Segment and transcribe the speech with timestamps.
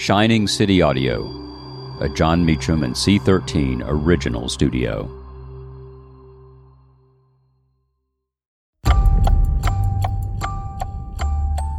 [0.00, 1.26] Shining City Audio,
[2.00, 5.02] a Jon Meacham and C13 original studio.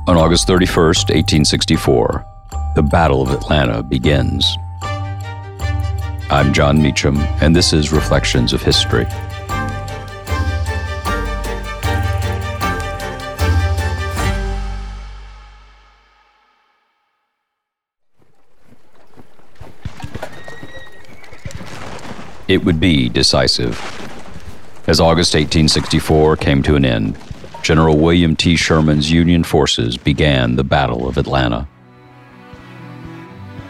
[0.07, 2.23] On August 31st, 1864,
[2.75, 4.55] the Battle of Atlanta begins.
[6.29, 9.07] I'm Jon Meacham, and this is Reflections of History.
[22.51, 23.79] It would be decisive.
[24.85, 27.17] As August 1864 came to an end,
[27.63, 28.57] General William T.
[28.57, 31.65] Sherman's Union forces began the Battle of Atlanta.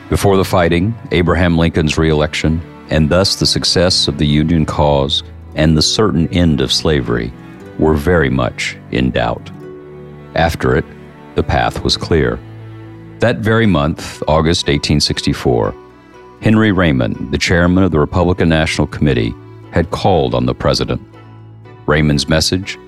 [0.09, 2.59] Before the fighting, Abraham Lincoln's reelection,
[2.89, 5.21] and thus the success of the Union cause
[5.53, 7.31] and the certain end of slavery,
[7.77, 9.51] were very much in doubt.
[10.33, 10.85] After it,
[11.35, 12.39] the path was clear.
[13.19, 15.75] That very month, August 1864,
[16.41, 19.31] Henry Raymond, the chairman of the Republican National Committee,
[19.71, 20.99] had called on the president.
[21.85, 22.79] Raymond's message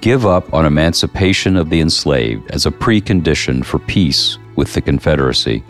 [0.00, 5.62] give up on emancipation of the enslaved as a precondition for peace with the Confederacy.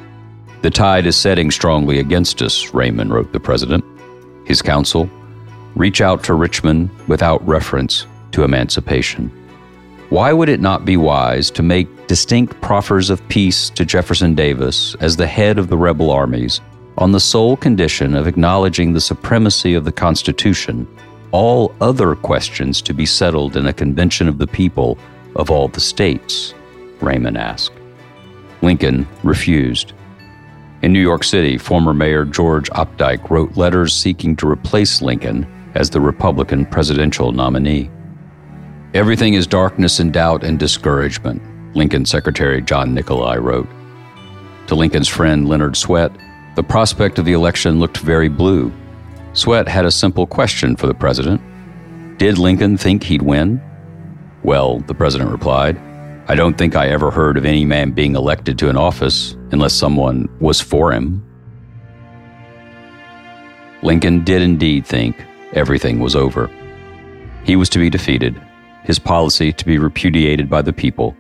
[0.63, 3.85] The tide is setting strongly against us, Raymond wrote the president.
[4.47, 5.11] His counsel
[5.75, 9.31] reach out to Richmond without reference to emancipation.
[10.11, 14.95] Why would it not be wise to make distinct proffers of peace to Jefferson Davis
[15.01, 16.61] as the head of the rebel armies
[16.99, 20.87] on the sole condition of acknowledging the supremacy of the Constitution,
[21.33, 24.97] all other questions to be settled in a convention of the people
[25.35, 26.55] of all the states?
[27.01, 27.75] Raymond asked.
[28.63, 29.93] Lincoln refused.
[30.83, 35.91] In New York City, former Mayor George Opdyke wrote letters seeking to replace Lincoln as
[35.91, 37.91] the Republican presidential nominee.
[38.95, 41.43] Everything is darkness and doubt and discouragement,
[41.77, 43.69] Lincoln Secretary John Nicolay wrote.
[44.69, 46.11] To Lincoln's friend Leonard Swett,
[46.57, 48.73] the prospect of the election looked very blue.
[49.35, 51.41] Swett had a simple question for the president
[52.19, 53.61] Did Lincoln think he'd win?
[54.43, 55.79] Well, the president replied,
[56.29, 59.75] I don't think I ever heard of any man being elected to an office unless
[59.75, 61.23] someone was for him.
[63.83, 66.51] Lincoln did indeed think everything was over.
[67.45, 68.41] He was to be defeated,
[68.83, 71.15] his policy to be repudiated by the people,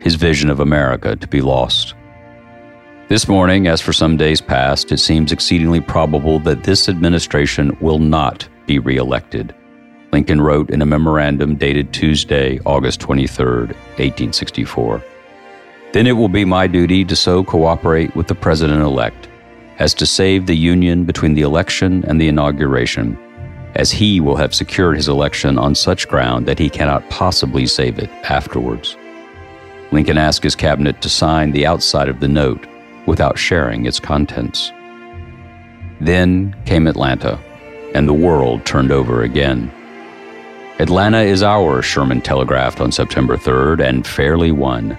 [0.00, 1.89] his vision of America to be lost.
[3.10, 7.98] This morning, as for some days past, it seems exceedingly probable that this administration will
[7.98, 9.52] not be reelected.
[10.12, 15.02] Lincoln wrote in a memorandum dated Tuesday, August 23, 1864.
[15.92, 19.28] Then it will be my duty to so cooperate with the President elect
[19.80, 23.18] as to save the Union between the election and the inauguration,
[23.74, 27.98] as he will have secured his election on such ground that he cannot possibly save
[27.98, 28.96] it afterwards.
[29.90, 32.68] Lincoln asked his cabinet to sign the outside of the note
[33.10, 34.70] without sharing its contents.
[36.00, 37.40] Then came Atlanta,
[37.92, 39.68] and the world turned over again.
[40.78, 44.96] Atlanta is ours, Sherman telegraphed on September 3rd, and fairly won.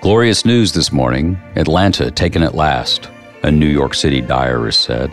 [0.00, 3.10] Glorious news this morning Atlanta taken at last,
[3.42, 5.10] a New York City diarist said.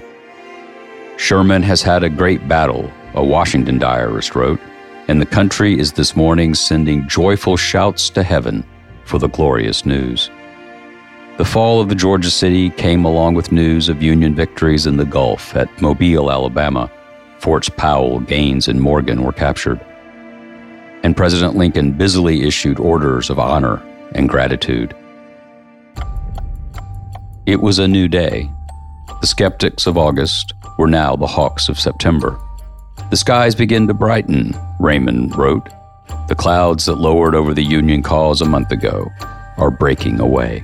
[1.18, 4.60] Sherman has had a great battle, a Washington diarist wrote,
[5.08, 8.64] and the country is this morning sending joyful shouts to heaven
[9.06, 10.30] for the glorious news.
[11.38, 15.04] The fall of the Georgia city came along with news of Union victories in the
[15.04, 16.90] Gulf at Mobile, Alabama.
[17.40, 19.82] Forts Powell, Gaines, and Morgan were captured.
[21.04, 24.96] And President Lincoln busily issued orders of honor and gratitude.
[27.46, 28.50] It was a new day.
[29.20, 32.40] The skeptics of August were now the hawks of September.
[33.10, 35.68] The skies begin to brighten, Raymond wrote.
[36.30, 39.12] The clouds that lowered over the Union cause a month ago
[39.58, 40.64] are breaking away.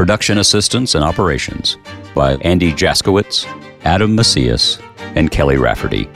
[0.00, 1.76] Production assistance and operations
[2.14, 3.44] by Andy Jaskowitz,
[3.84, 4.80] Adam Macias,
[5.14, 6.08] and Kelly Rafferty.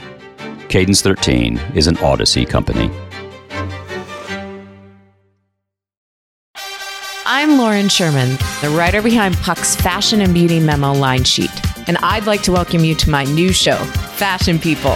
[0.69, 2.89] Cadence 13 is an Odyssey company.
[7.27, 11.51] I'm Lauren Sherman, the writer behind Puck's Fashion and Beauty Memo line sheet,
[11.87, 13.77] and I'd like to welcome you to my new show,
[14.15, 14.95] Fashion People.